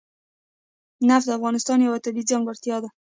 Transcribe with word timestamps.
نفت 1.09 1.25
د 1.27 1.31
افغانستان 1.37 1.77
یوه 1.81 2.03
طبیعي 2.05 2.29
ځانګړتیا 2.31 2.77
ده. 2.83 2.89